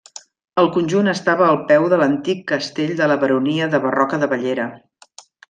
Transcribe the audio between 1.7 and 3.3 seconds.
peu de l'antic castell de la